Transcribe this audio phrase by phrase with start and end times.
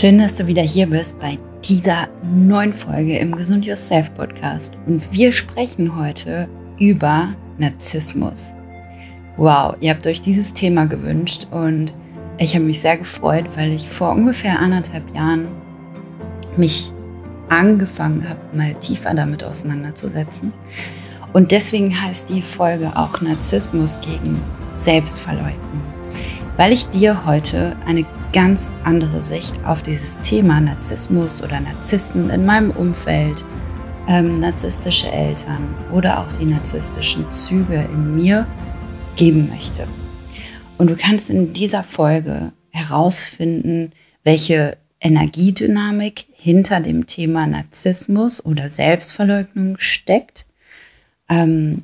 [0.00, 4.78] Schön, dass du wieder hier bist bei dieser neuen Folge im Gesund Yourself Podcast.
[4.86, 6.48] Und wir sprechen heute
[6.78, 8.54] über Narzissmus.
[9.36, 11.96] Wow, ihr habt euch dieses Thema gewünscht und
[12.38, 15.48] ich habe mich sehr gefreut, weil ich vor ungefähr anderthalb Jahren
[16.56, 16.92] mich
[17.48, 20.52] angefangen habe, mal tiefer damit auseinanderzusetzen.
[21.32, 24.40] Und deswegen heißt die Folge auch Narzissmus gegen
[24.74, 25.82] Selbstverleugnung,
[26.56, 32.44] weil ich dir heute eine ganz andere Sicht auf dieses Thema Narzissmus oder Narzissten in
[32.44, 33.44] meinem Umfeld,
[34.08, 38.46] ähm, narzisstische Eltern oder auch die narzisstischen Züge in mir
[39.16, 39.86] geben möchte.
[40.78, 43.92] Und du kannst in dieser Folge herausfinden,
[44.22, 50.46] welche Energiedynamik hinter dem Thema Narzissmus oder Selbstverleugnung steckt.
[51.28, 51.82] Ähm,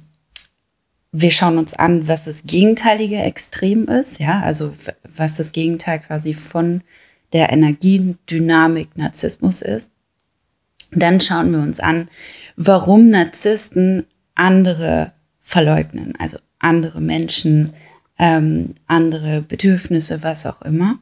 [1.16, 4.74] wir schauen uns an, was das gegenteilige Extrem ist, ja, also
[5.16, 6.82] was das Gegenteil quasi von
[7.32, 9.90] der Energiedynamik Narzissmus ist.
[10.90, 12.08] Dann schauen wir uns an,
[12.56, 17.74] warum Narzissten andere verleugnen, also andere Menschen,
[18.18, 20.98] ähm, andere Bedürfnisse, was auch immer.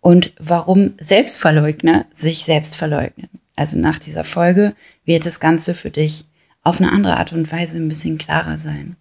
[0.00, 3.28] Und warum Selbstverleugner sich selbst verleugnen.
[3.54, 6.24] Also nach dieser Folge wird das Ganze für dich
[6.64, 8.96] auf eine andere Art und Weise ein bisschen klarer sein.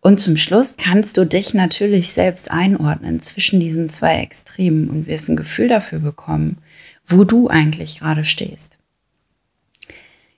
[0.00, 5.28] Und zum Schluss kannst du dich natürlich selbst einordnen zwischen diesen zwei Extremen und wirst
[5.28, 6.58] ein Gefühl dafür bekommen,
[7.04, 8.78] wo du eigentlich gerade stehst.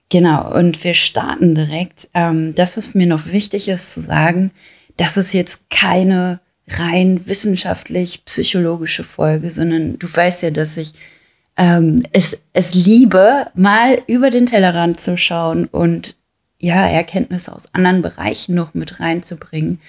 [0.08, 2.08] Genau, und wir starten direkt.
[2.14, 4.50] Ähm, das, was mir noch wichtig ist zu sagen,
[4.96, 10.94] das ist jetzt keine rein wissenschaftlich psychologische Folge, sondern du weißt ja, dass ich
[11.56, 16.16] ähm, es, es liebe, mal über den Tellerrand zu schauen und
[16.60, 19.80] ja, Erkenntnisse aus anderen Bereichen noch mit reinzubringen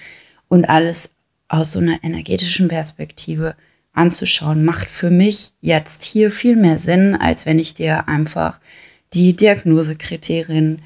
[0.48, 1.14] und alles
[1.48, 3.54] aus so einer energetischen Perspektive
[3.92, 8.58] anzuschauen, macht für mich jetzt hier viel mehr Sinn, als wenn ich dir einfach
[9.12, 10.80] die Diagnosekriterien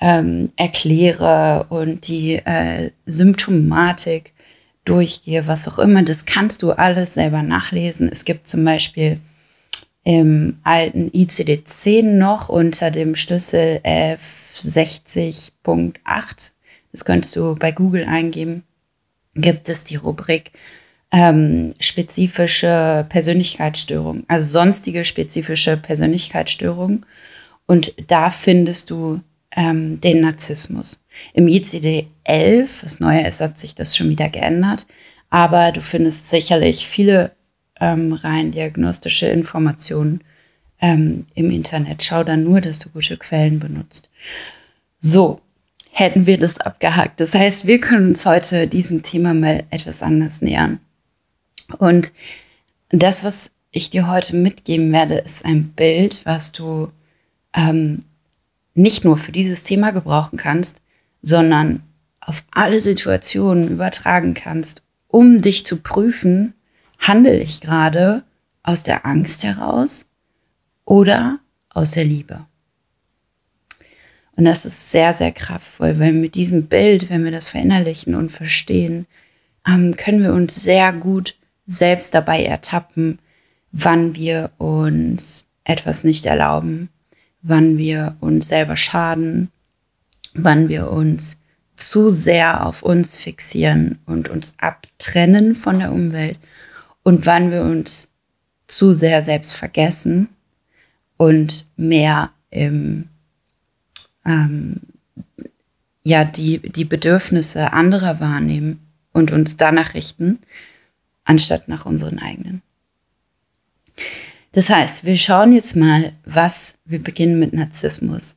[0.00, 4.32] ähm, erkläre und die äh, Symptomatik
[4.84, 6.02] durchgehe, was auch immer.
[6.02, 8.08] Das kannst du alles selber nachlesen.
[8.10, 9.20] Es gibt zum Beispiel
[10.04, 16.52] im alten ICD-10 noch unter dem Schlüssel F60.8,
[16.90, 18.64] das könntest du bei Google eingeben,
[19.34, 20.52] gibt es die Rubrik
[21.12, 27.04] ähm, spezifische Persönlichkeitsstörung, also sonstige spezifische Persönlichkeitsstörung.
[27.66, 29.20] Und da findest du
[29.54, 31.04] ähm, den Narzissmus.
[31.34, 34.86] Im ICD-11, was neuer ist, hat sich das schon wieder geändert,
[35.30, 37.32] aber du findest sicherlich viele
[37.82, 40.20] ähm, rein diagnostische Informationen
[40.80, 42.04] ähm, im Internet.
[42.04, 44.08] Schau dann nur, dass du gute Quellen benutzt.
[45.00, 45.40] So,
[45.90, 47.18] hätten wir das abgehakt.
[47.18, 50.78] Das heißt, wir können uns heute diesem Thema mal etwas anders nähern.
[51.78, 52.12] Und
[52.90, 56.88] das, was ich dir heute mitgeben werde, ist ein Bild, was du
[57.52, 58.04] ähm,
[58.74, 60.80] nicht nur für dieses Thema gebrauchen kannst,
[61.20, 61.82] sondern
[62.20, 66.54] auf alle Situationen übertragen kannst, um dich zu prüfen,
[67.02, 68.22] handle ich gerade
[68.62, 70.10] aus der Angst heraus
[70.84, 72.46] oder aus der Liebe?
[74.36, 78.32] Und das ist sehr, sehr kraftvoll, weil mit diesem Bild, wenn wir das verinnerlichen und
[78.32, 79.06] verstehen,
[79.66, 81.36] ähm, können wir uns sehr gut
[81.66, 83.18] selbst dabei ertappen,
[83.72, 86.88] wann wir uns etwas nicht erlauben,
[87.42, 89.50] wann wir uns selber schaden,
[90.34, 91.38] wann wir uns
[91.76, 96.38] zu sehr auf uns fixieren und uns abtrennen von der Umwelt
[97.02, 98.12] und wann wir uns
[98.68, 100.28] zu sehr selbst vergessen
[101.16, 103.08] und mehr im,
[104.24, 104.80] ähm,
[106.02, 108.80] ja, die, die Bedürfnisse anderer wahrnehmen
[109.12, 110.38] und uns danach richten,
[111.24, 112.62] anstatt nach unseren eigenen.
[114.52, 118.36] Das heißt, wir schauen jetzt mal, was, wir beginnen mit Narzissmus.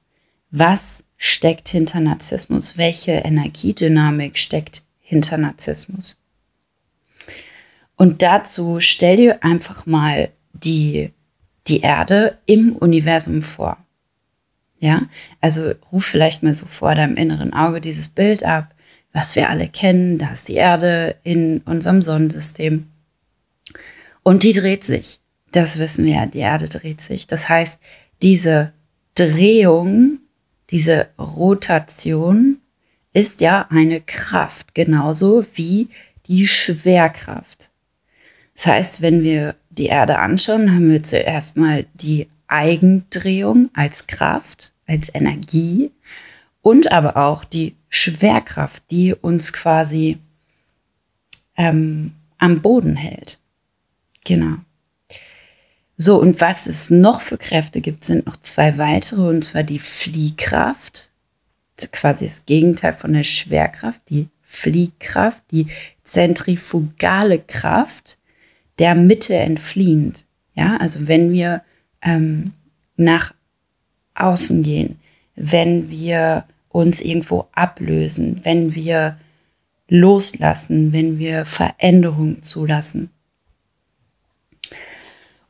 [0.52, 2.78] Was steckt hinter Narzissmus?
[2.78, 6.18] Welche Energiedynamik steckt hinter Narzissmus?
[7.96, 11.12] Und dazu stell dir einfach mal die,
[11.68, 13.78] die Erde im Universum vor.
[14.80, 15.04] Ja,
[15.42, 18.74] also ruf vielleicht mal so vor deinem inneren Auge dieses Bild ab,
[19.14, 20.18] was wir alle kennen.
[20.18, 22.88] Da ist die Erde in unserem Sonnensystem.
[24.24, 25.20] Und die dreht sich.
[25.52, 27.26] Das wissen wir ja, die Erde dreht sich.
[27.28, 27.80] Das heißt,
[28.22, 28.74] diese
[29.16, 30.20] Drehung,
[30.70, 32.58] diese Rotation
[33.14, 35.88] ist ja eine Kraft, genauso wie
[36.28, 37.70] die Schwerkraft.
[38.56, 44.74] Das heißt, wenn wir die Erde anschauen, haben wir zuerst mal die Eigendrehung als Kraft,
[44.88, 45.92] als Energie
[46.62, 50.18] und aber auch die Schwerkraft, die uns quasi
[51.58, 53.40] ähm, am Boden hält.
[54.24, 54.58] Genau.
[55.98, 59.80] So, und was es noch für Kräfte gibt, sind noch zwei weitere, und zwar die
[59.80, 61.12] Fliehkraft,
[61.92, 65.68] quasi das Gegenteil von der Schwerkraft, die Fliehkraft, die
[66.04, 68.18] zentrifugale Kraft,
[68.80, 70.26] der Mitte entfliehend.
[70.54, 71.62] Ja, also wenn wir
[72.02, 72.54] ähm,
[72.98, 73.34] nach
[74.16, 75.00] außen gehen,
[75.36, 79.18] wenn wir uns irgendwo ablösen, wenn wir
[79.88, 83.10] loslassen, wenn wir Veränderung zulassen.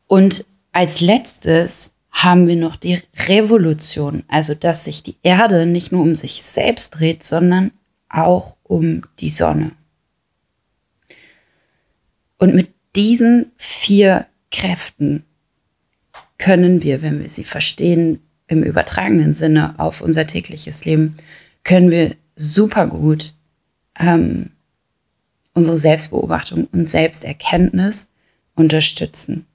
[0.07, 6.01] Und als letztes haben wir noch die Revolution, also dass sich die Erde nicht nur
[6.01, 7.71] um sich selbst dreht, sondern
[8.10, 9.71] auch um die Sonne.
[12.38, 15.24] Und mit diesen vier Kräften
[16.38, 21.18] können wir, wenn wir sie verstehen, im übertragenen Sinne auf unser tägliches Leben,
[21.63, 23.33] können wir super gut
[24.00, 24.51] ähm,
[25.53, 28.09] unsere Selbstbeobachtung und Selbsterkenntnis
[28.56, 29.47] unterstützen.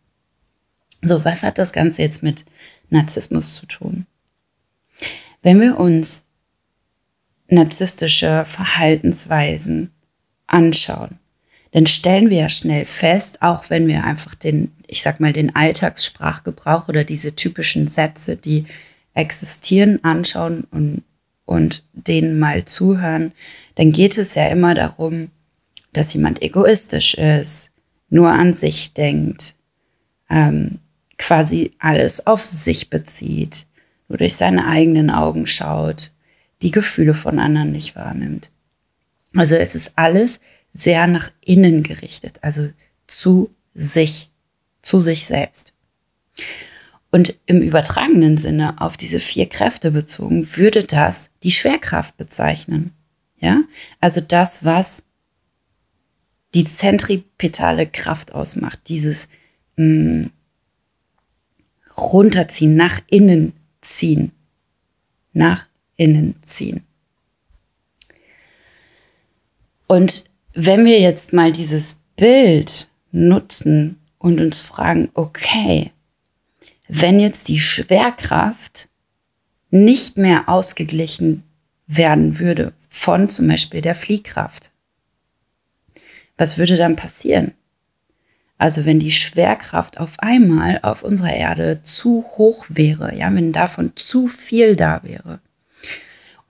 [1.03, 2.45] So, was hat das Ganze jetzt mit
[2.89, 4.07] Narzissmus zu tun?
[5.43, 6.27] Wenn wir uns
[7.49, 9.91] narzisstische Verhaltensweisen
[10.47, 11.20] anschauen,
[11.73, 15.55] dann stellen wir ja schnell fest, auch wenn wir einfach den, ich sag mal, den
[15.55, 18.67] Alltagssprachgebrauch oder diese typischen Sätze, die
[19.15, 21.03] existieren, anschauen und,
[21.45, 23.33] und denen mal zuhören,
[23.77, 25.31] dann geht es ja immer darum,
[25.93, 27.71] dass jemand egoistisch ist,
[28.09, 29.55] nur an sich denkt,
[30.29, 30.79] ähm,
[31.19, 33.67] quasi alles auf sich bezieht,
[34.09, 36.13] nur durch seine eigenen Augen schaut,
[36.63, 38.51] die Gefühle von anderen nicht wahrnimmt.
[39.35, 40.41] Also es ist alles
[40.73, 42.71] sehr nach innen gerichtet, also
[43.07, 44.31] zu sich,
[44.83, 45.75] zu sich selbst.
[47.11, 52.93] Und im übertragenen Sinne auf diese vier Kräfte bezogen, würde das die Schwerkraft bezeichnen.
[53.41, 53.63] Ja,
[54.01, 55.03] also das, was
[56.55, 59.29] die zentripetale Kraft ausmacht, dieses
[59.77, 60.31] mh, mm,
[61.97, 64.33] runterziehen, nach innen ziehen,
[65.33, 66.85] nach innen ziehen.
[69.87, 75.91] Und wenn wir jetzt mal dieses Bild nutzen und uns fragen, okay,
[76.89, 78.89] wenn jetzt die Schwerkraft
[79.71, 81.45] nicht mehr ausgeglichen
[81.87, 84.73] werden würde von zum Beispiel der Fliehkraft,
[86.37, 87.53] was würde dann passieren?
[88.59, 93.93] Also wenn die Schwerkraft auf einmal auf unserer Erde zu hoch wäre, ja, wenn davon
[93.95, 95.41] zu viel da wäre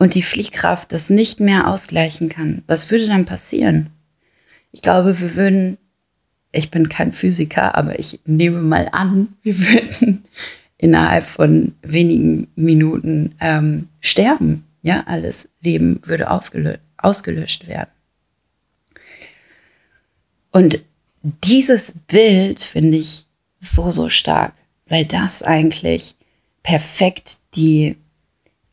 [0.00, 3.90] und die Fliehkraft das nicht mehr ausgleichen kann, was würde dann passieren?
[4.72, 5.76] Ich glaube, wir würden,
[6.52, 10.24] ich bin kein Physiker, aber ich nehme mal an, wir würden
[10.78, 14.64] innerhalb von wenigen Minuten ähm, sterben.
[14.80, 17.90] Ja, alles Leben würde ausgelö ausgelöscht werden.
[20.50, 20.82] Und
[21.44, 23.26] dieses Bild finde ich
[23.58, 24.54] so, so stark,
[24.86, 26.14] weil das eigentlich
[26.62, 27.96] perfekt die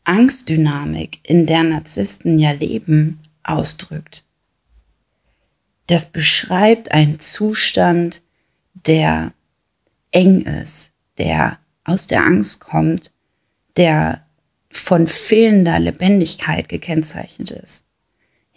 [0.08, 4.24] Angstdynamik, in der Narzissten ja leben, ausdrückt.
[5.86, 8.22] Das beschreibt einen Zustand,
[8.86, 9.32] der
[10.10, 13.12] eng ist, der aus der Angst kommt,
[13.76, 14.26] der
[14.70, 17.84] von fehlender Lebendigkeit gekennzeichnet ist.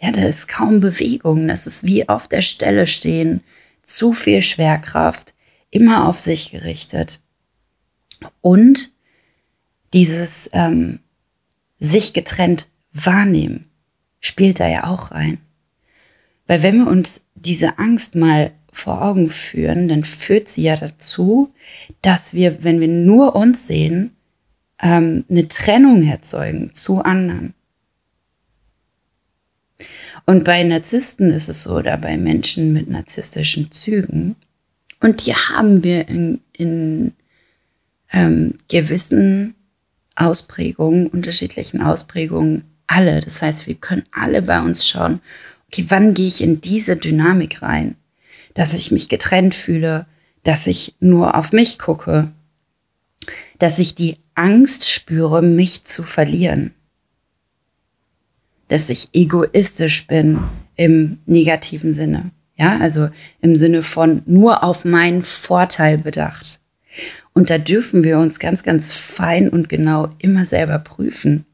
[0.00, 3.42] Ja, da ist kaum Bewegung, das ist wie auf der Stelle stehen,
[3.82, 5.34] zu viel Schwerkraft,
[5.70, 7.20] immer auf sich gerichtet.
[8.40, 8.92] Und
[9.92, 11.00] dieses ähm,
[11.82, 13.66] sich getrennt wahrnehmen
[14.22, 15.38] spielt da ja auch rein.
[16.46, 21.52] Weil wenn wir uns diese Angst mal vor Augen führen, dann führt sie ja dazu,
[22.00, 24.16] dass wir, wenn wir nur uns sehen,
[24.80, 27.52] ähm, eine Trennung erzeugen zu anderen.
[30.24, 34.36] Und bei Narzissten ist es so, oder bei Menschen mit narzisstischen Zügen,
[35.00, 37.12] und die haben wir in, in
[38.12, 39.56] ähm, gewissen
[40.22, 43.20] Ausprägungen, unterschiedlichen Ausprägungen alle.
[43.20, 45.20] Das heißt, wir können alle bei uns schauen,
[45.68, 47.96] okay, wann gehe ich in diese Dynamik rein,
[48.54, 50.06] dass ich mich getrennt fühle,
[50.44, 52.32] dass ich nur auf mich gucke,
[53.58, 56.72] dass ich die Angst spüre, mich zu verlieren
[58.72, 60.38] dass ich egoistisch bin
[60.76, 62.30] im negativen Sinne.
[62.56, 63.10] Ja, also
[63.42, 66.61] im Sinne von nur auf meinen Vorteil bedacht.
[67.34, 71.46] Und da dürfen wir uns ganz, ganz fein und genau immer selber prüfen.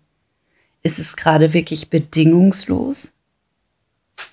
[0.83, 3.15] Ist es gerade wirklich bedingungslos?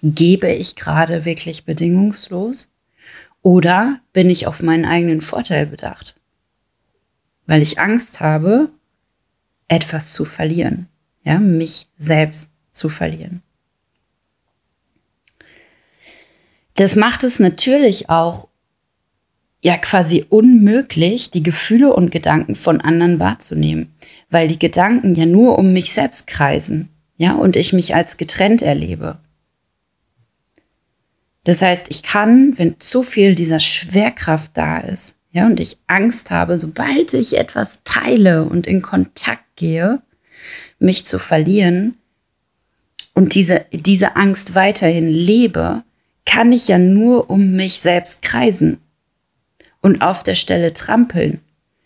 [0.02, 2.70] Gebe ich gerade wirklich bedingungslos?
[3.42, 6.16] Oder bin ich auf meinen eigenen Vorteil bedacht?
[7.46, 8.70] Weil ich Angst habe,
[9.68, 10.88] etwas zu verlieren.
[11.24, 13.42] Ja, mich selbst zu verlieren.
[16.76, 18.48] Das macht es natürlich auch
[19.62, 23.96] ja quasi unmöglich, die Gefühle und Gedanken von anderen wahrzunehmen,
[24.30, 28.62] weil die Gedanken ja nur um mich selbst kreisen, ja, und ich mich als getrennt
[28.62, 29.18] erlebe.
[31.46, 36.32] Das heißt, ich kann, wenn zu viel dieser Schwerkraft da ist, ja, und ich Angst
[36.32, 40.02] habe, sobald ich etwas teile und in Kontakt gehe,
[40.80, 41.98] mich zu verlieren
[43.14, 45.84] und diese, diese Angst weiterhin lebe,
[46.26, 48.80] kann ich ja nur um mich selbst kreisen
[49.86, 51.42] und auf der Stelle trampeln,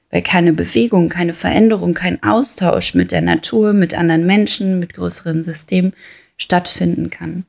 [0.10, 5.44] weil keine Bewegung, keine Veränderung, kein Austausch mit der Natur, mit anderen Menschen, mit größeren
[5.44, 5.92] Systemen
[6.38, 7.44] stattfinden kann.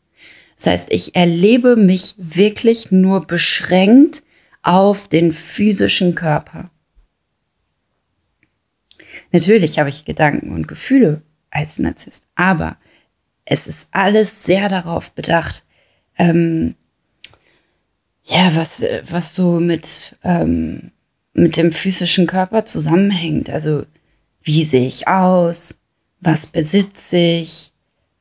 [0.56, 4.24] Das heißt, ich erlebe mich wirklich nur beschränkt
[4.62, 6.68] auf den physischen Körper.
[9.30, 12.76] Natürlich habe ich Gedanken und Gefühle als Narzisst, aber
[13.44, 15.64] es ist alles sehr darauf bedacht,
[16.18, 16.74] ähm,
[18.30, 20.90] ja, was, was so mit, ähm,
[21.32, 23.50] mit dem physischen Körper zusammenhängt.
[23.50, 23.84] Also,
[24.42, 25.78] wie sehe ich aus?
[26.20, 27.70] Was besitze ich?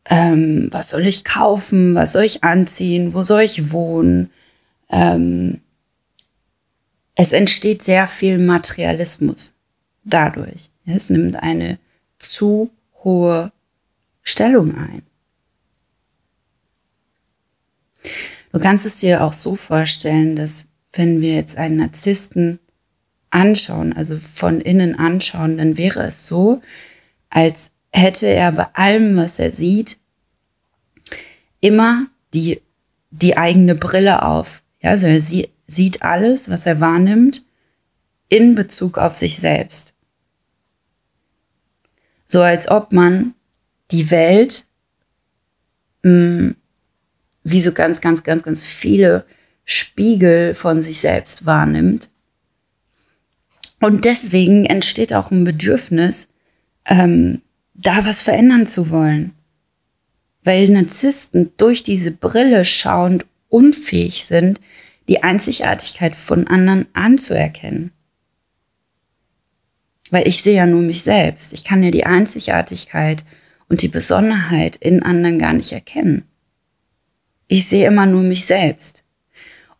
[0.09, 4.31] ähm, was soll ich kaufen, was soll ich anziehen, wo soll ich wohnen.
[4.89, 5.61] Ähm,
[7.15, 9.55] es entsteht sehr viel Materialismus
[10.03, 10.71] dadurch.
[10.85, 11.77] Es nimmt eine
[12.17, 12.71] zu
[13.03, 13.51] hohe
[14.23, 15.03] Stellung ein.
[18.51, 22.59] Du kannst es dir auch so vorstellen, dass wenn wir jetzt einen Narzissten
[23.29, 26.61] anschauen, also von innen anschauen, dann wäre es so,
[27.29, 29.99] als hätte er bei allem, was er sieht,
[31.59, 32.61] immer die,
[33.11, 34.63] die eigene Brille auf.
[34.81, 37.43] Ja, also er sie, sieht alles, was er wahrnimmt,
[38.29, 39.93] in Bezug auf sich selbst.
[42.25, 43.33] So als ob man
[43.91, 44.65] die Welt
[46.03, 46.55] mh, hm,
[47.43, 49.25] wie so ganz, ganz, ganz, ganz viele
[49.65, 52.09] Spiegel von sich selbst wahrnimmt.
[53.79, 56.27] Und deswegen entsteht auch ein Bedürfnis,
[56.85, 57.41] ähm,
[57.73, 59.33] da was verändern zu wollen.
[60.43, 64.59] Weil Narzissten durch diese Brille schauend unfähig sind,
[65.07, 67.91] die Einzigartigkeit von anderen anzuerkennen.
[70.11, 71.53] Weil ich sehe ja nur mich selbst.
[71.53, 73.23] Ich kann ja die Einzigartigkeit
[73.69, 76.23] und die Besonderheit in anderen gar nicht erkennen.
[77.49, 79.03] Ich sehe immer nur mich selbst.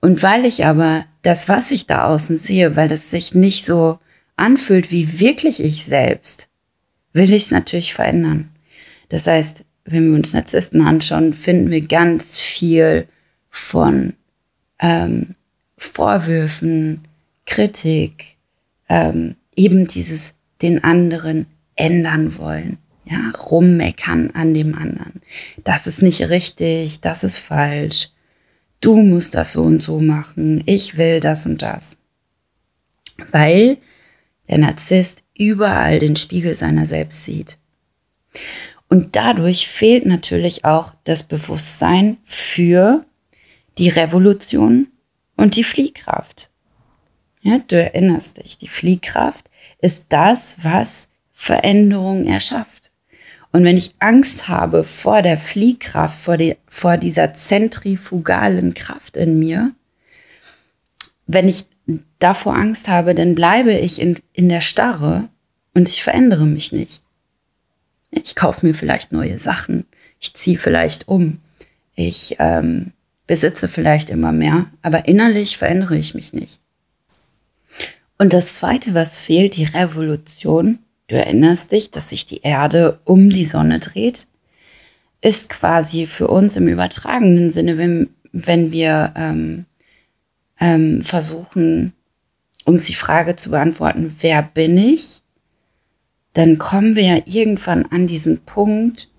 [0.01, 3.99] Und weil ich aber das, was ich da außen sehe, weil das sich nicht so
[4.35, 6.49] anfühlt wie wirklich ich selbst,
[7.13, 8.49] will ich es natürlich verändern.
[9.09, 13.07] Das heißt, wenn wir uns Narzissten anschauen, finden wir ganz viel
[13.49, 14.13] von
[14.79, 15.35] ähm,
[15.77, 17.01] Vorwürfen,
[17.45, 18.37] Kritik,
[18.87, 21.45] ähm, eben dieses den anderen
[21.75, 22.77] ändern wollen,
[23.09, 25.21] ja, rummeckern an dem anderen.
[25.63, 28.09] Das ist nicht richtig, das ist falsch.
[28.81, 30.63] Du musst das so und so machen.
[30.65, 31.97] Ich will das und das.
[33.31, 33.77] Weil
[34.47, 37.57] der Narzisst überall den Spiegel seiner selbst sieht.
[38.87, 43.05] Und dadurch fehlt natürlich auch das Bewusstsein für
[43.77, 44.87] die Revolution
[45.35, 46.49] und die Fliehkraft.
[47.41, 49.49] Ja, du erinnerst dich, die Fliehkraft
[49.79, 52.88] ist das, was Veränderung erschafft.
[53.51, 59.39] Und wenn ich Angst habe vor der Fliehkraft, vor, die, vor dieser zentrifugalen Kraft in
[59.39, 59.71] mir,
[61.25, 61.65] wenn ich
[62.19, 65.29] davor Angst habe, dann bleibe ich in, in der Starre
[65.73, 67.01] und ich verändere mich nicht.
[68.11, 69.85] Ich kaufe mir vielleicht neue Sachen,
[70.19, 71.39] ich ziehe vielleicht um,
[71.95, 72.91] ich ähm,
[73.27, 76.61] besitze vielleicht immer mehr, aber innerlich verändere ich mich nicht.
[78.17, 80.79] Und das Zweite, was fehlt, die Revolution.
[81.09, 84.27] Du erinnerst dich, dass sich die Erde um die Sonne dreht,
[85.21, 89.65] ist quasi für uns im übertragenen Sinne, wenn, wenn wir ähm,
[90.59, 91.93] ähm, versuchen,
[92.63, 95.21] uns die Frage zu beantworten, wer bin ich,
[96.33, 99.09] dann kommen wir ja irgendwann an diesen Punkt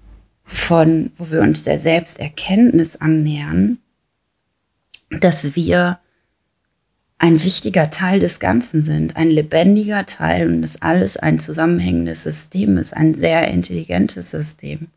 [0.44, 3.78] von, wo wir uns der Selbsterkenntnis annähern,
[5.10, 5.98] dass wir
[7.20, 12.78] ein wichtiger Teil des Ganzen sind, ein lebendiger Teil und dass alles ein zusammenhängendes System
[12.78, 14.88] ist, ein sehr intelligentes System.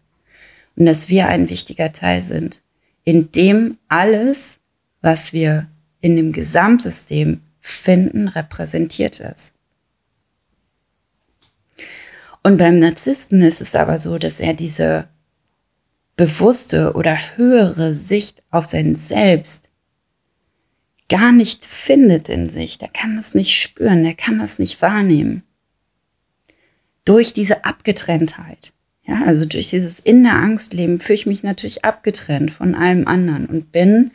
[0.77, 2.61] Und dass wir ein wichtiger Teil sind,
[3.03, 4.57] in dem alles,
[5.01, 5.67] was wir
[5.99, 9.55] in dem Gesamtsystem finden, repräsentiert ist.
[12.41, 15.09] Und beim Narzissten ist es aber so, dass er diese
[16.15, 19.72] bewusste oder höhere Sicht auf sein Selbst
[21.13, 22.79] gar nicht findet in sich.
[22.79, 25.43] Der kann das nicht spüren, der kann das nicht wahrnehmen.
[27.05, 28.73] Durch diese Abgetrenntheit.
[29.05, 33.07] Ja, also durch dieses in der Angst leben fühle ich mich natürlich abgetrennt von allem
[33.07, 34.09] anderen und bin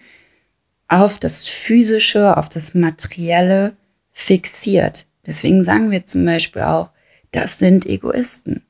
[0.89, 3.77] auf das Physische, auf das Materielle
[4.11, 5.07] fixiert.
[5.25, 6.91] Deswegen sagen wir zum Beispiel auch,
[7.31, 8.63] das sind Egoisten.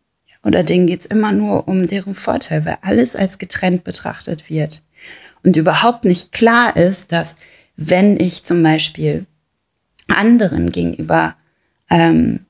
[0.42, 4.82] Oder denen geht es immer nur um deren Vorteil, weil alles als getrennt betrachtet wird.
[5.42, 7.38] Und überhaupt nicht klar ist, dass
[7.78, 9.24] wenn ich zum Beispiel
[10.08, 11.36] anderen gegenüber
[11.88, 12.40] ähm,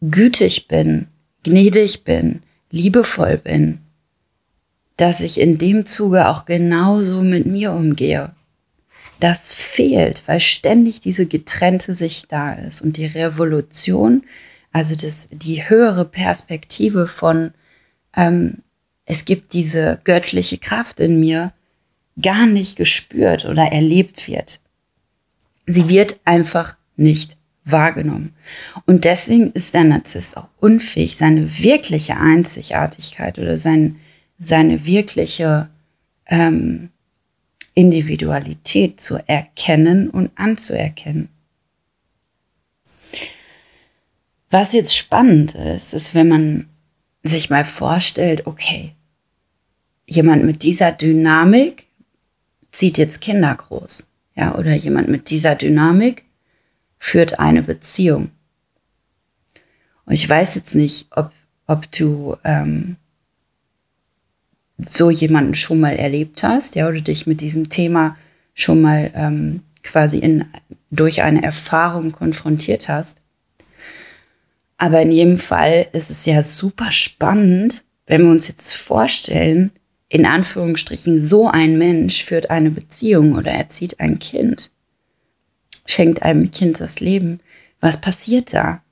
[0.00, 1.08] gütig bin,
[1.44, 3.78] gnädig bin, liebevoll bin,
[4.96, 8.32] dass ich in dem Zuge auch genauso mit mir umgehe.
[9.20, 14.22] Das fehlt, weil ständig diese getrennte Sicht da ist und die Revolution,
[14.72, 17.52] also das, die höhere Perspektive von,
[18.16, 18.58] ähm,
[19.04, 21.52] es gibt diese göttliche Kraft in mir,
[22.20, 24.61] gar nicht gespürt oder erlebt wird.
[25.66, 28.34] Sie wird einfach nicht wahrgenommen.
[28.86, 33.96] Und deswegen ist der Narzisst auch unfähig, seine wirkliche Einzigartigkeit oder sein,
[34.38, 35.68] seine wirkliche
[36.26, 36.90] ähm,
[37.74, 41.28] Individualität zu erkennen und anzuerkennen.
[44.50, 46.68] Was jetzt spannend ist, ist, wenn man
[47.22, 48.92] sich mal vorstellt, okay,
[50.06, 51.86] jemand mit dieser Dynamik
[52.70, 56.24] zieht jetzt Kinder groß, ja, oder jemand mit dieser Dynamik
[56.98, 58.30] führt eine Beziehung.
[60.04, 61.32] Und ich weiß jetzt nicht, ob,
[61.66, 62.96] ob du ähm,
[64.78, 68.16] so jemanden schon mal erlebt hast, ja, oder dich mit diesem Thema
[68.54, 70.44] schon mal ähm, quasi in,
[70.90, 73.18] durch eine Erfahrung konfrontiert hast.
[74.78, 79.70] Aber in jedem Fall ist es ja super spannend, wenn wir uns jetzt vorstellen,
[80.12, 84.70] in Anführungsstrichen, so ein Mensch führt eine Beziehung oder erzieht ein Kind
[85.86, 87.40] schenkt einem Kind das Leben.
[87.80, 88.82] Was passiert da?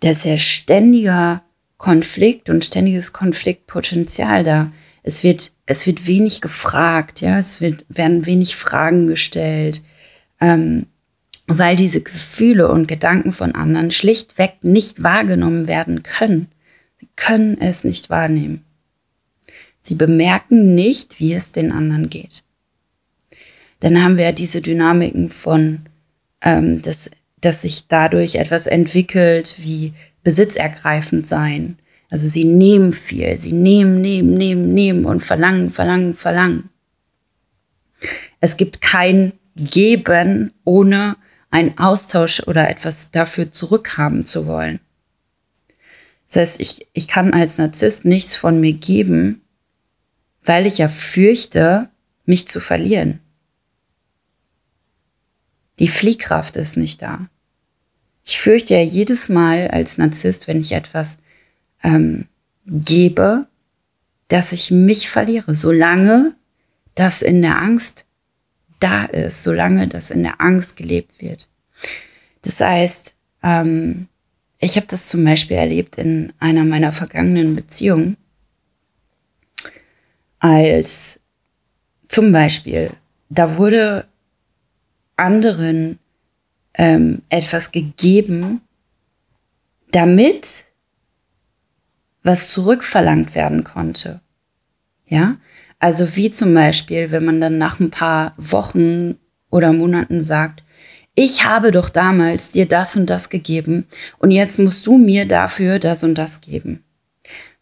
[0.00, 1.42] Da ist ja ständiger
[1.76, 4.72] Konflikt und ständiges Konfliktpotenzial da.
[5.02, 9.82] Es wird, es wird wenig gefragt, ja, es wird, werden wenig Fragen gestellt,
[10.40, 10.86] ähm,
[11.46, 16.48] weil diese Gefühle und Gedanken von anderen schlichtweg nicht wahrgenommen werden können.
[16.98, 18.64] Sie können es nicht wahrnehmen.
[19.82, 22.44] Sie bemerken nicht, wie es den anderen geht
[23.82, 25.80] dann haben wir ja diese Dynamiken von,
[26.40, 29.92] ähm, dass, dass sich dadurch etwas entwickelt wie
[30.22, 31.78] besitzergreifend sein.
[32.08, 36.70] Also sie nehmen viel, sie nehmen, nehmen, nehmen, nehmen und verlangen, verlangen, verlangen.
[38.40, 41.16] Es gibt kein Geben ohne
[41.50, 44.78] einen Austausch oder etwas dafür zurückhaben zu wollen.
[46.28, 49.41] Das heißt, ich, ich kann als Narzisst nichts von mir geben,
[50.44, 51.88] weil ich ja fürchte,
[52.24, 53.20] mich zu verlieren.
[55.78, 57.28] Die Fliehkraft ist nicht da.
[58.24, 61.18] Ich fürchte ja jedes Mal als Narzisst, wenn ich etwas
[61.82, 62.26] ähm,
[62.66, 63.46] gebe,
[64.28, 66.34] dass ich mich verliere, solange
[66.94, 68.06] das in der Angst
[68.78, 71.48] da ist, solange das in der Angst gelebt wird.
[72.42, 74.08] Das heißt, ähm,
[74.58, 78.16] ich habe das zum Beispiel erlebt in einer meiner vergangenen Beziehungen,
[80.42, 81.20] als
[82.08, 82.90] zum Beispiel,
[83.30, 84.06] da wurde
[85.16, 86.00] anderen
[86.74, 88.60] ähm, etwas gegeben,
[89.92, 90.64] damit
[92.24, 94.20] was zurückverlangt werden konnte.
[95.06, 95.36] Ja,
[95.78, 99.18] also wie zum Beispiel, wenn man dann nach ein paar Wochen
[99.50, 100.64] oder Monaten sagt,
[101.14, 103.86] ich habe doch damals dir das und das gegeben
[104.18, 106.82] und jetzt musst du mir dafür das und das geben.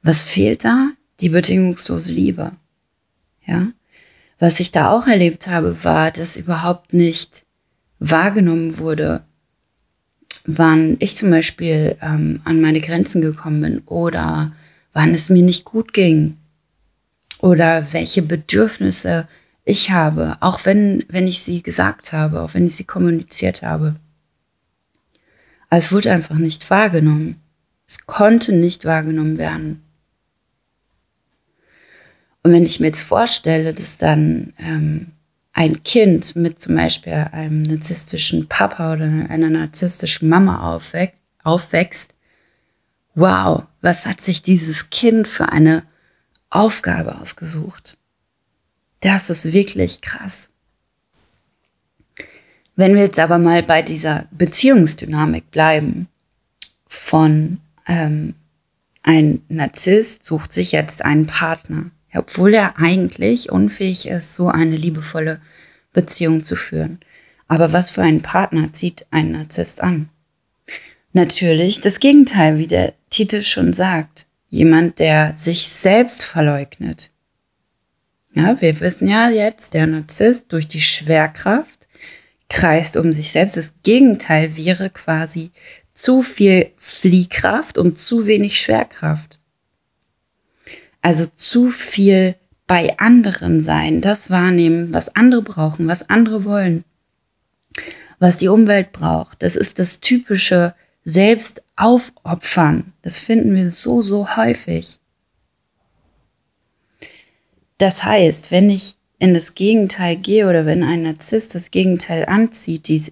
[0.02, 0.92] Was fehlt da?
[1.20, 2.52] Die bedingungslose Liebe.
[3.50, 3.66] Ja.
[4.38, 7.44] Was ich da auch erlebt habe, war, dass überhaupt nicht
[7.98, 9.22] wahrgenommen wurde,
[10.46, 14.52] wann ich zum Beispiel ähm, an meine Grenzen gekommen bin oder
[14.92, 16.36] wann es mir nicht gut ging
[17.40, 19.26] oder welche Bedürfnisse
[19.64, 23.96] ich habe, auch wenn, wenn ich sie gesagt habe, auch wenn ich sie kommuniziert habe.
[25.68, 27.40] Aber es wurde einfach nicht wahrgenommen.
[27.86, 29.82] Es konnte nicht wahrgenommen werden.
[32.42, 35.12] Und wenn ich mir jetzt vorstelle, dass dann ähm,
[35.52, 40.80] ein Kind mit zum Beispiel einem narzisstischen Papa oder einer narzisstischen Mama
[41.42, 42.14] aufwächst,
[43.14, 45.82] wow, was hat sich dieses Kind für eine
[46.48, 47.98] Aufgabe ausgesucht?
[49.00, 50.50] Das ist wirklich krass.
[52.76, 56.08] Wenn wir jetzt aber mal bei dieser Beziehungsdynamik bleiben,
[56.86, 58.34] von ähm,
[59.02, 65.40] ein Narzisst sucht sich jetzt einen Partner obwohl er eigentlich unfähig ist, so eine liebevolle
[65.92, 67.00] Beziehung zu führen.
[67.48, 70.08] Aber was für einen Partner zieht ein Narzisst an?
[71.12, 74.26] Natürlich das Gegenteil, wie der Titel schon sagt.
[74.48, 77.10] Jemand, der sich selbst verleugnet.
[78.34, 81.80] Ja, wir wissen ja jetzt, der Narzisst durch die Schwerkraft
[82.50, 83.56] kreist um sich selbst.
[83.56, 85.52] Das Gegenteil wäre quasi
[85.94, 89.39] zu viel Fliehkraft und zu wenig Schwerkraft.
[91.02, 92.36] Also zu viel
[92.66, 96.84] bei anderen sein, das wahrnehmen, was andere brauchen, was andere wollen,
[98.18, 99.42] was die Umwelt braucht.
[99.42, 102.92] Das ist das typische Selbstaufopfern.
[103.02, 104.98] Das finden wir so, so häufig.
[107.78, 112.88] Das heißt, wenn ich in das Gegenteil gehe oder wenn ein Narzisst das Gegenteil anzieht,
[112.88, 113.02] die,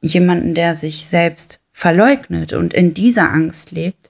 [0.00, 4.09] jemanden, der sich selbst verleugnet und in dieser Angst lebt,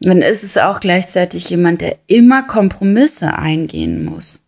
[0.00, 4.46] dann ist es auch gleichzeitig jemand, der immer Kompromisse eingehen muss.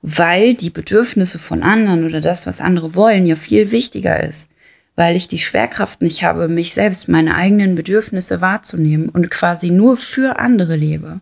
[0.00, 4.50] Weil die Bedürfnisse von anderen oder das, was andere wollen, ja viel wichtiger ist.
[4.96, 9.96] Weil ich die Schwerkraft nicht habe, mich selbst, meine eigenen Bedürfnisse wahrzunehmen und quasi nur
[9.96, 11.20] für andere lebe.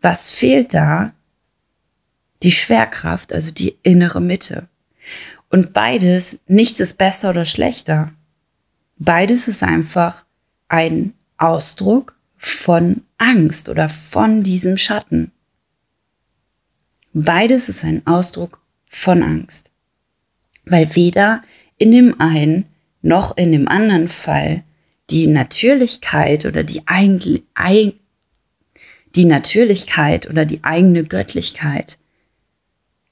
[0.00, 1.12] Was fehlt da?
[2.42, 4.68] Die Schwerkraft, also die innere Mitte.
[5.50, 8.12] Und beides, nichts ist besser oder schlechter.
[8.98, 10.24] Beides ist einfach
[10.68, 15.30] ein Ausdruck von Angst oder von diesem Schatten.
[17.12, 19.70] Beides ist ein Ausdruck von Angst.
[20.64, 21.42] Weil weder
[21.76, 22.66] in dem einen
[23.02, 24.64] noch in dem anderen Fall
[25.10, 27.94] die Natürlichkeit oder die, Eig
[29.14, 31.98] die Natürlichkeit oder die eigene Göttlichkeit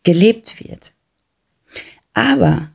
[0.04, 0.94] gelebt wird.
[2.14, 2.70] Aber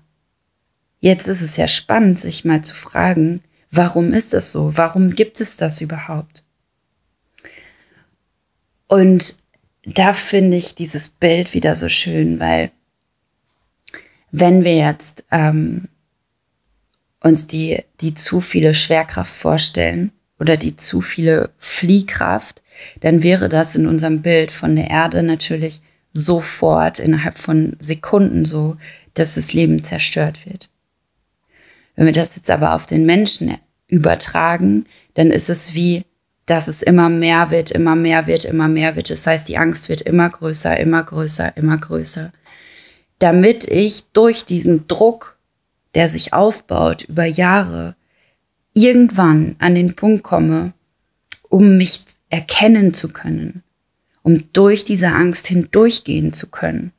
[0.99, 4.75] jetzt ist es ja spannend, sich mal zu fragen, warum ist das so?
[4.77, 6.43] Warum gibt es das überhaupt?
[8.87, 9.37] Und
[9.83, 12.71] da finde ich dieses Bild wieder so schön, weil
[14.31, 15.87] wenn wir jetzt ähm,
[17.21, 22.61] uns die, die zu viele Schwerkraft vorstellen oder die zu viele Fliehkraft,
[23.01, 25.81] dann wäre das in unserem Bild von der Erde natürlich
[26.13, 28.77] sofort innerhalb von Sekunden so,
[29.13, 30.69] dass das Leben zerstört wird.
[31.97, 33.55] Wenn wir das jetzt aber auf den Menschen
[33.87, 36.05] übertragen, dann ist es wie,
[36.45, 39.09] dass es immer mehr wird, immer mehr wird, immer mehr wird.
[39.09, 42.31] Das heißt, die Angst wird immer größer, immer größer, immer größer.
[43.19, 45.37] Damit ich durch diesen Druck,
[45.95, 47.95] der sich aufbaut über Jahre,
[48.73, 50.73] irgendwann an den Punkt komme,
[51.49, 53.63] um mich erkennen zu können,
[54.21, 56.91] um durch diese Angst hindurchgehen zu können.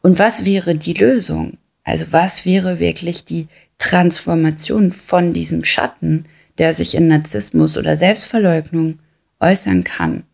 [0.00, 1.58] Und was wäre die Lösung?
[1.84, 6.26] Also was wäre wirklich die Transformation von diesem Schatten,
[6.58, 8.98] der sich in Narzissmus oder Selbstverleugnung
[9.40, 10.24] äußern kann?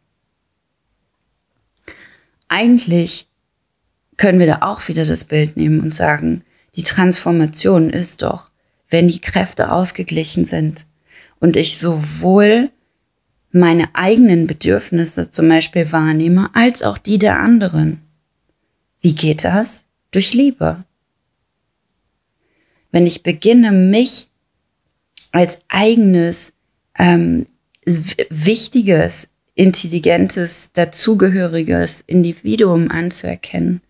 [2.48, 3.26] Eigentlich
[4.16, 6.42] können wir da auch wieder das Bild nehmen und sagen,
[6.76, 8.50] die Transformation ist doch,
[8.90, 10.86] wenn die Kräfte ausgeglichen sind
[11.40, 12.70] und ich sowohl
[13.50, 18.02] meine eigenen Bedürfnisse zum Beispiel wahrnehme, als auch die der anderen.
[19.00, 19.84] Wie geht das?
[20.10, 20.84] Durch Liebe.
[22.90, 24.28] Wenn ich beginne, mich
[25.32, 26.52] als eigenes,
[26.98, 27.46] ähm,
[27.84, 33.80] wichtiges, intelligentes, dazugehöriges Individuum anzuerkennen,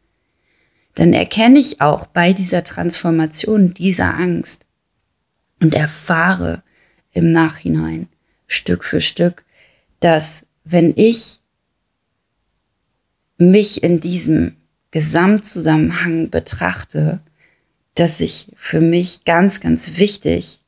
[0.95, 4.67] dann erkenne ich auch bei dieser Transformation dieser Angst
[5.61, 6.63] und erfahre
[7.13, 8.09] im Nachhinein
[8.47, 9.45] Stück für Stück,
[10.01, 11.41] dass wenn ich
[13.37, 14.57] mich in diesem
[14.91, 17.21] Gesamtzusammenhang betrachte,
[17.99, 20.61] dass ich für mich ganz, ganz wichtig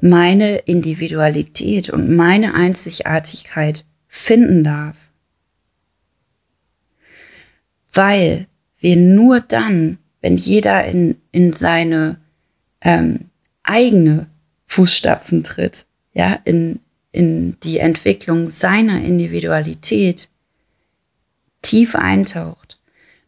[0.00, 5.10] meine Individualität und meine Einzigartigkeit finden darf.
[7.92, 8.46] Weil
[8.78, 12.20] wir nur dann, wenn jeder in, in seine
[12.80, 13.30] ähm,
[13.64, 14.28] eigene
[14.66, 20.28] Fußstapfen tritt, ja, in, in die Entwicklung seiner Individualität
[21.62, 22.78] tief eintaucht,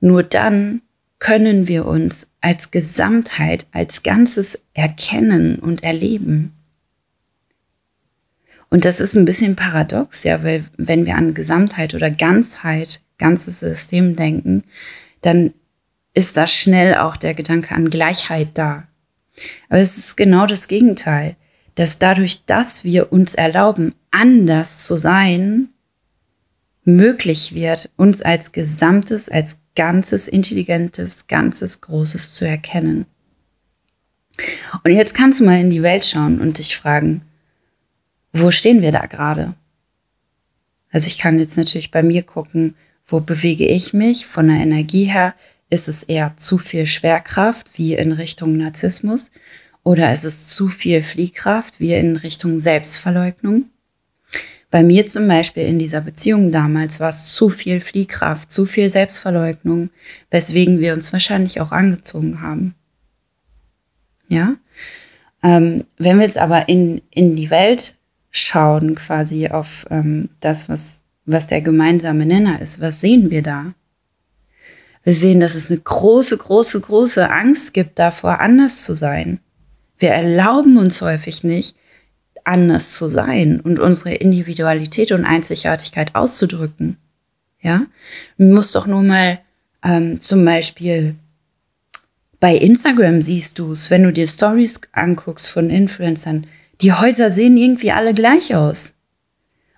[0.01, 0.83] nur dann
[1.19, 6.53] können wir uns als Gesamtheit, als Ganzes erkennen und erleben.
[8.69, 13.61] Und das ist ein bisschen paradox, ja, weil wenn wir an Gesamtheit oder Ganzheit, ganzes
[13.61, 14.65] System denken,
[15.23, 15.55] dann
[16.15, 18.89] ist da schnell auch der Gedanke an Gleichheit da.
[19.69, 21.37] Aber es ist genau das Gegenteil,
[21.75, 25.69] dass dadurch, dass wir uns erlauben, anders zu sein,
[26.87, 33.07] möglich wird, uns als gesamtes, als ganzes, intelligentes, ganzes, großes zu erkennen.
[34.85, 37.23] Und jetzt kannst du mal in die Welt schauen und dich fragen,
[38.33, 39.55] wo stehen wir da gerade?
[40.91, 45.05] Also ich kann jetzt natürlich bei mir gucken, wo bewege ich mich von der Energie
[45.05, 45.35] her?
[45.69, 49.33] Ist es eher zu viel Schwerkraft wie in Richtung Narzissmus
[49.83, 53.67] oder ist es zu viel Fliehkraft wie in Richtung Selbstverleugnung?
[54.71, 58.91] Bei mir zum Beispiel in dieser Beziehung damals war es zu viel Fliehkraft, zu viel
[58.91, 59.91] Selbstverleugnung,
[60.31, 62.75] weswegen wir uns wahrscheinlich auch angezogen haben.
[64.29, 64.57] Ja?
[65.43, 67.95] Ähm, wenn wir jetzt aber in, in die Welt
[68.31, 73.73] schauen, quasi auf ähm, das, was, was der gemeinsame Nenner ist, was sehen wir da?
[75.05, 79.39] Wir sehen, dass es eine große, große, große Angst gibt, davor anders zu sein.
[79.99, 81.77] Wir erlauben uns häufig nicht,
[82.47, 86.97] anders zu sein und unsere Individualität und Einzigartigkeit auszudrücken.
[87.61, 87.87] Ja,
[88.37, 89.41] man muss doch nur mal
[89.83, 91.17] ähm, zum Beispiel
[92.39, 96.47] bei Instagram siehst du es, wenn du dir Stories anguckst von Influencern,
[96.81, 98.95] die Häuser sehen irgendwie alle gleich aus.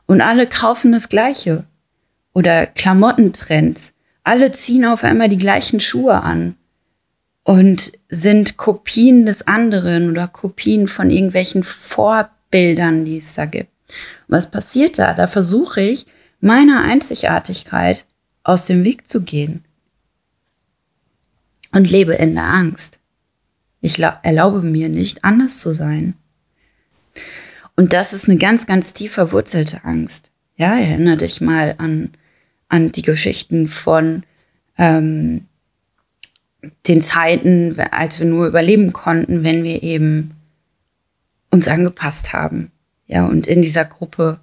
[0.06, 1.64] Und alle kaufen das Gleiche.
[2.32, 3.92] Oder Klamottentrends.
[4.24, 6.56] Alle ziehen auf einmal die gleichen Schuhe an
[7.44, 13.70] und sind Kopien des anderen oder Kopien von irgendwelchen Vorbildern Bildern, die es da gibt.
[14.26, 15.14] Was passiert da?
[15.14, 16.06] Da versuche ich,
[16.40, 18.06] meiner Einzigartigkeit
[18.44, 19.64] aus dem Weg zu gehen
[21.72, 23.00] und lebe in der Angst.
[23.80, 26.14] Ich erlaube mir nicht, anders zu sein.
[27.76, 30.30] Und das ist eine ganz, ganz tief verwurzelte Angst.
[30.56, 32.10] Ja, erinnere dich mal an,
[32.68, 34.24] an die Geschichten von
[34.76, 35.46] ähm,
[36.88, 40.34] den Zeiten, als wir nur überleben konnten, wenn wir eben
[41.50, 42.70] uns angepasst haben.
[43.06, 44.40] Ja, und in dieser Gruppe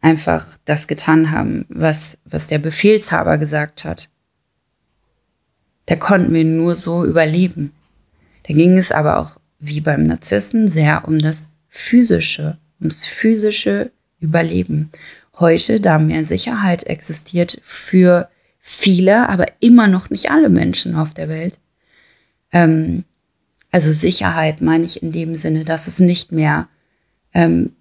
[0.00, 4.10] einfach das getan haben, was, was der Befehlshaber gesagt hat.
[5.86, 7.72] Da konnten wir nur so überleben.
[8.46, 14.90] Da ging es aber auch, wie beim Narzissen, sehr um das Physische, ums physische Überleben.
[15.38, 18.28] Heute, da mehr Sicherheit existiert für
[18.60, 21.58] viele, aber immer noch nicht alle Menschen auf der Welt,
[22.52, 23.04] ähm,
[23.72, 26.68] also Sicherheit meine ich in dem Sinne, dass es nicht mehr
[27.34, 27.72] ähm,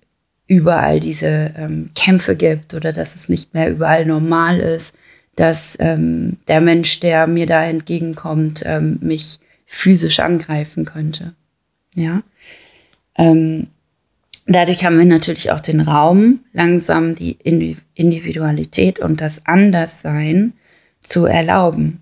[0.47, 4.95] überall diese ähm, Kämpfe gibt oder dass es nicht mehr überall normal ist,
[5.35, 11.33] dass ähm, der Mensch, der mir da entgegenkommt, ähm, mich physisch angreifen könnte.
[11.95, 12.21] Ja.
[13.17, 13.67] Ähm,
[14.45, 17.37] dadurch haben wir natürlich auch den Raum, langsam die
[17.93, 20.53] Individualität und das Anderssein
[21.01, 22.00] zu erlauben.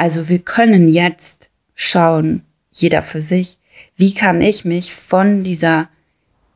[0.00, 3.58] Also wir können jetzt schauen, jeder für sich,
[3.96, 5.90] wie kann ich mich von dieser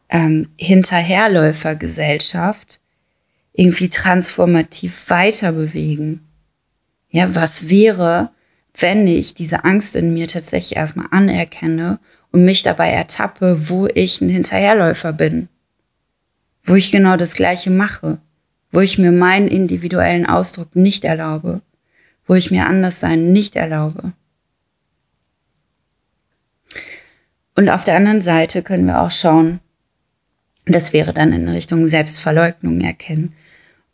[0.09, 2.81] ähm, Hinterherläufergesellschaft
[3.53, 6.27] irgendwie transformativ weiter bewegen.
[7.11, 8.31] Ja, was wäre,
[8.79, 11.99] wenn ich diese Angst in mir tatsächlich erstmal anerkenne
[12.33, 15.51] und mich dabei ertappe, wo ich ein Hinterherläufer bin,
[16.63, 18.17] wo ich genau das Gleiche mache,
[18.73, 21.61] wo ich mir meinen individuellen Ausdruck nicht erlaube,
[22.27, 24.13] wo ich mir Anderssein nicht erlaube.
[27.55, 29.61] Und auf der anderen Seite können wir auch schauen,
[30.67, 33.35] das wäre dann in Richtung Selbstverleugnung erkennen.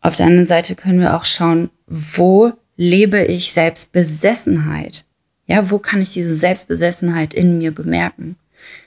[0.00, 5.04] Auf der anderen Seite können wir auch schauen, wo lebe ich Selbstbesessenheit?
[5.46, 8.36] Ja, wo kann ich diese Selbstbesessenheit in mir bemerken?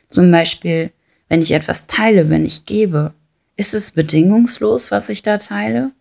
[0.08, 0.92] Zum Beispiel,
[1.28, 3.14] wenn ich etwas teile, wenn ich gebe,
[3.56, 5.92] ist es bedingungslos, was ich da teile?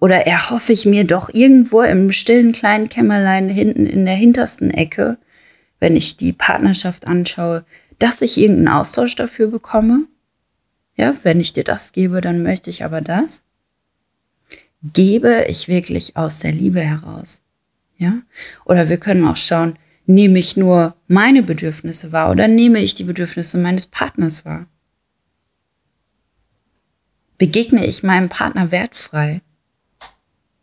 [0.00, 5.18] Oder erhoffe ich mir doch irgendwo im stillen kleinen Kämmerlein hinten in der hintersten Ecke,
[5.78, 7.64] wenn ich die Partnerschaft anschaue,
[7.98, 10.06] dass ich irgendeinen Austausch dafür bekomme?
[10.96, 13.44] Ja, wenn ich dir das gebe, dann möchte ich aber das.
[14.82, 17.42] Gebe ich wirklich aus der Liebe heraus?
[17.98, 18.22] Ja?
[18.64, 23.04] Oder wir können auch schauen, nehme ich nur meine Bedürfnisse wahr oder nehme ich die
[23.04, 24.66] Bedürfnisse meines Partners wahr?
[27.36, 29.42] Begegne ich meinem Partner wertfrei?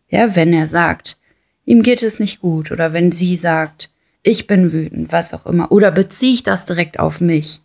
[0.09, 1.17] Ja, wenn er sagt,
[1.65, 3.91] ihm geht es nicht gut oder wenn sie sagt,
[4.23, 7.61] ich bin wütend, was auch immer, oder beziehe ich das direkt auf mich?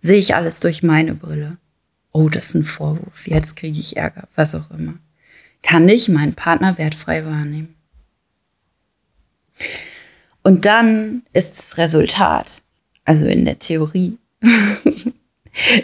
[0.00, 1.56] Sehe ich alles durch meine Brille?
[2.12, 4.94] Oh, das ist ein Vorwurf, jetzt kriege ich Ärger, was auch immer.
[5.62, 7.74] Kann ich meinen Partner wertfrei wahrnehmen?
[10.42, 12.62] Und dann ist das Resultat,
[13.04, 14.18] also in der Theorie,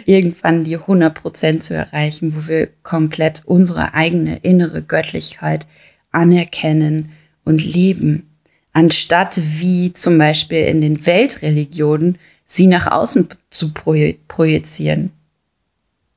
[0.05, 5.67] irgendwann die 100% zu erreichen, wo wir komplett unsere eigene innere Göttlichkeit
[6.11, 7.11] anerkennen
[7.43, 8.29] und leben,
[8.73, 15.11] anstatt wie zum Beispiel in den Weltreligionen sie nach außen zu projizieren.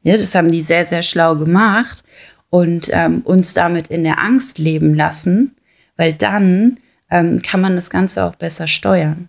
[0.03, 2.05] Ja, das haben die sehr, sehr schlau gemacht
[2.51, 5.57] und ähm, uns damit in der Angst leben lassen,
[5.97, 6.79] weil dann
[7.11, 9.29] ähm, kann man das Ganze auch besser steuern.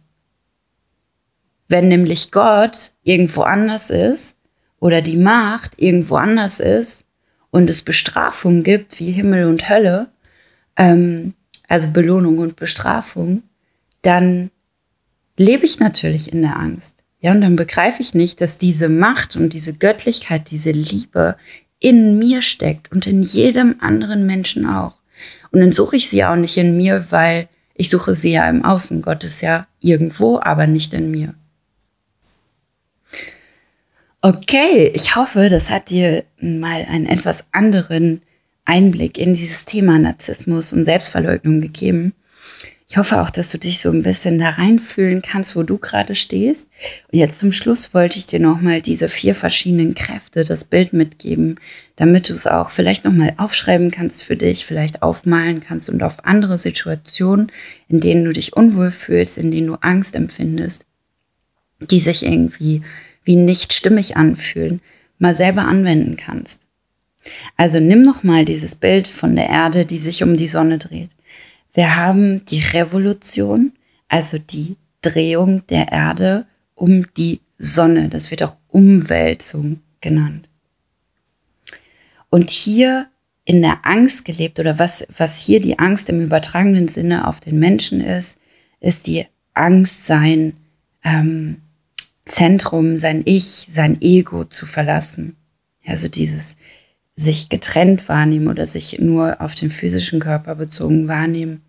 [1.70, 4.38] Wenn nämlich Gott irgendwo anders ist
[4.80, 7.08] oder die Macht irgendwo anders ist
[7.52, 10.10] und es Bestrafung gibt wie Himmel und Hölle,
[10.76, 11.36] ähm,
[11.68, 13.44] also Belohnung und Bestrafung,
[14.02, 14.50] dann
[15.38, 17.04] lebe ich natürlich in der Angst.
[17.22, 21.36] Ja, und dann begreife ich nicht, dass diese Macht und diese Göttlichkeit, diese Liebe
[21.80, 25.00] in mir steckt und in jedem anderen Menschen auch.
[25.52, 28.66] Und dann suche ich sie auch nicht in mir, weil ich suche sie ja im
[28.66, 29.02] Außen.
[29.02, 31.36] Gott ist ja irgendwo, aber nicht in mir.
[34.22, 38.22] Okay, ich hoffe, das hat dir mal einen etwas anderen
[38.66, 42.14] Einblick in dieses Thema Narzissmus und Selbstverleugnung gegeben.
[42.90, 46.16] Ich hoffe auch, dass du dich so ein bisschen da reinfühlen kannst, wo du gerade
[46.16, 46.70] stehst.
[47.12, 51.58] Und jetzt zum Schluss wollte ich dir nochmal diese vier verschiedenen Kräfte, das Bild mitgeben,
[51.96, 56.26] damit du es auch vielleicht nochmal aufschreiben kannst für dich, vielleicht aufmalen kannst und auf
[56.26, 57.54] andere Situationen,
[57.88, 60.88] in denen du dich unwohl fühlst, in denen du Angst empfindest,
[61.90, 62.82] die sich irgendwie
[63.30, 64.82] wie nicht stimmig anfühlen,
[65.20, 66.66] mal selber anwenden kannst.
[67.58, 71.12] Also nimm nochmal dieses Bild von der Erde, die sich um die Sonne dreht.
[71.72, 73.74] Wir haben die Revolution,
[74.08, 78.10] also die Drehung der Erde um die Sonne.
[78.10, 80.50] Das wird auch Umwälzung genannt.
[82.32, 83.10] Und hier
[83.46, 87.60] in der Angst gelebt oder was, was hier die Angst im übertragenen Sinne auf den
[87.60, 88.40] Menschen ist,
[88.80, 90.54] ist die Angst, sein
[91.04, 91.58] ähm,
[92.30, 95.36] Zentrum, sein Ich, sein Ego zu verlassen.
[95.86, 96.58] Also dieses
[97.16, 101.62] sich getrennt wahrnehmen oder sich nur auf den physischen Körper bezogen wahrnehmen,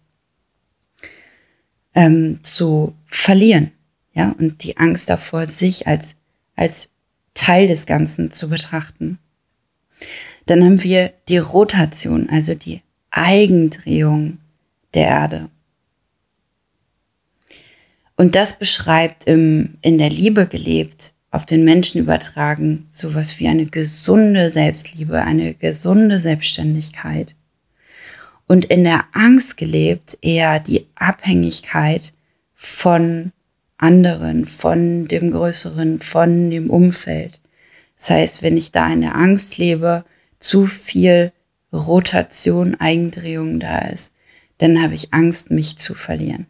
[1.94, 3.73] ähm, zu verlieren.
[4.12, 6.14] Ja, und die Angst davor, sich als,
[6.55, 6.92] als
[7.35, 9.18] Teil des Ganzen zu betrachten.
[10.46, 14.38] Dann haben wir die Rotation, also die Eigendrehung
[14.94, 15.51] der Erde.
[18.21, 23.65] Und das beschreibt im, in der Liebe gelebt auf den Menschen übertragen, sowas wie eine
[23.65, 27.35] gesunde Selbstliebe, eine gesunde Selbstständigkeit.
[28.47, 32.13] Und in der Angst gelebt eher die Abhängigkeit
[32.55, 33.33] von
[33.79, 37.41] anderen, von dem Größeren, von dem Umfeld.
[37.97, 40.05] Das heißt, wenn ich da in der Angst lebe,
[40.39, 41.33] zu viel
[41.73, 44.13] Rotation, Eigendrehung da ist,
[44.59, 46.45] dann habe ich Angst, mich zu verlieren.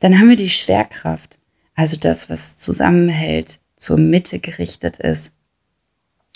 [0.00, 1.38] Dann haben wir die Schwerkraft,
[1.74, 5.32] also das, was zusammenhält, zur Mitte gerichtet ist,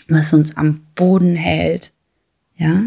[0.09, 1.93] was uns am Boden hält,
[2.57, 2.85] ja,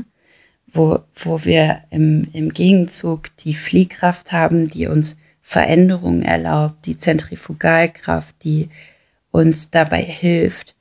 [0.67, 8.35] wo, wo wir im, im Gegenzug die Fliehkraft haben, die uns Veränderungen erlaubt, die Zentrifugalkraft,
[8.43, 8.69] die
[9.31, 10.75] uns dabei hilft,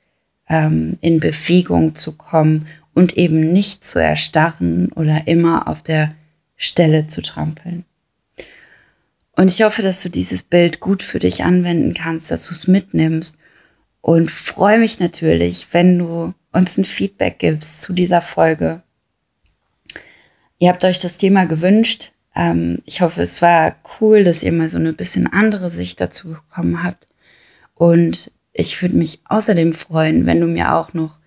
[0.49, 6.15] ähm, in Bewegung zu kommen und eben nicht zu erstarren oder immer auf der
[6.55, 7.85] Stelle zu trampeln.
[9.35, 12.67] Und ich hoffe, dass du dieses Bild gut für dich anwenden kannst, dass du es
[12.67, 13.37] mitnimmst
[14.01, 18.81] und freue mich natürlich, wenn du uns ein Feedback gibst zu dieser Folge.
[20.59, 22.13] Ihr habt euch das Thema gewünscht.
[22.33, 26.29] Ähm, ich hoffe, es war cool, dass ihr mal so eine bisschen andere Sicht dazu
[26.29, 27.07] bekommen habt.
[27.73, 31.19] Und ich würde mich außerdem freuen, wenn du mir auch noch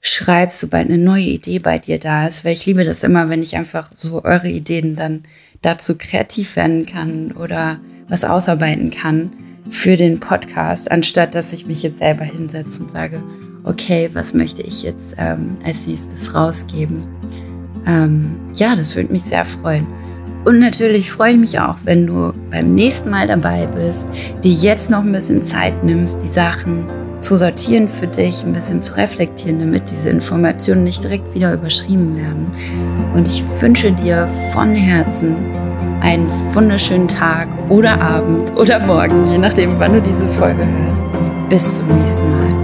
[0.00, 3.42] schreibst, sobald eine neue Idee bei dir da ist, weil ich liebe das immer, wenn
[3.42, 5.24] ich einfach so eure Ideen dann
[5.64, 9.32] dazu kreativ werden kann oder was ausarbeiten kann
[9.70, 13.22] für den Podcast, anstatt dass ich mich jetzt selber hinsetze und sage,
[13.64, 16.98] okay, was möchte ich jetzt ähm, als nächstes rausgeben?
[17.86, 19.86] Ähm, ja, das würde mich sehr freuen.
[20.44, 24.08] Und natürlich freue ich mich auch, wenn du beim nächsten Mal dabei bist,
[24.42, 26.84] dir jetzt noch ein bisschen Zeit nimmst, die Sachen
[27.24, 32.16] zu sortieren für dich, ein bisschen zu reflektieren, damit diese Informationen nicht direkt wieder überschrieben
[32.16, 32.52] werden.
[33.14, 35.34] Und ich wünsche dir von Herzen
[36.00, 41.04] einen wunderschönen Tag oder Abend oder Morgen, je nachdem, wann du diese Folge hörst.
[41.48, 42.63] Bis zum nächsten Mal.